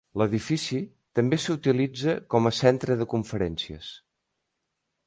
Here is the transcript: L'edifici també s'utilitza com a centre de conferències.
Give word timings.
L'edifici 0.19 0.79
també 1.19 1.39
s'utilitza 1.43 2.17
com 2.35 2.53
a 2.53 2.53
centre 2.63 2.97
de 3.03 3.09
conferències. 3.17 3.97